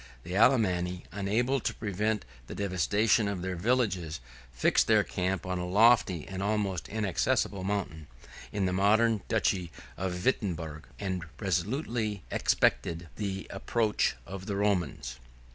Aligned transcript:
The 0.23 0.35
Alemanni, 0.35 1.03
unable 1.11 1.59
to 1.59 1.75
prevent 1.75 2.25
the 2.47 2.55
devastation 2.55 3.27
of 3.27 3.43
their 3.43 3.55
villages, 3.55 4.19
fixed 4.51 4.87
their 4.87 5.03
camp 5.03 5.45
on 5.45 5.59
a 5.59 5.67
lofty, 5.67 6.27
and 6.27 6.41
almost 6.41 6.89
inaccessible, 6.89 7.63
mountain, 7.63 8.07
in 8.51 8.65
the 8.65 8.73
modern 8.73 9.21
duchy 9.27 9.71
of 9.97 10.25
Wirtemberg, 10.25 10.87
and 10.97 11.25
resolutely 11.39 12.23
expected 12.31 13.09
the 13.17 13.45
approach 13.51 14.15
of 14.25 14.47
the 14.47 14.55
Romans. 14.55 15.19